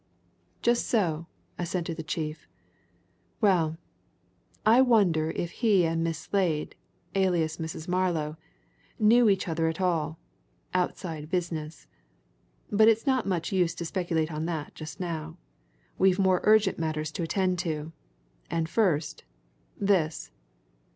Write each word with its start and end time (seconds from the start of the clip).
"Just 0.63 0.87
so!" 0.87 1.27
assented 1.59 1.95
the 1.95 2.01
chief. 2.01 2.47
"Well, 3.39 3.77
I 4.65 4.81
wonder 4.81 5.29
if 5.29 5.51
he 5.51 5.85
and 5.85 6.03
Miss 6.03 6.17
Slade, 6.17 6.73
alias 7.13 7.57
Mrs. 7.57 7.87
Marlow, 7.87 8.35
knew 8.97 9.29
each 9.29 9.47
other 9.47 9.67
at 9.67 9.79
all 9.79 10.17
outside 10.73 11.29
business? 11.29 11.85
But 12.71 12.87
it's 12.87 13.05
not 13.05 13.27
much 13.27 13.51
use 13.51 13.75
to 13.75 13.85
speculate 13.85 14.31
on 14.31 14.45
that 14.45 14.73
just 14.73 14.99
now 14.99 15.37
we've 15.99 16.17
more 16.17 16.41
urgent 16.45 16.79
matters 16.79 17.11
to 17.11 17.21
attend 17.21 17.59
to. 17.59 17.91
And 18.49 18.67
first 18.67 19.23
this!" 19.79 20.31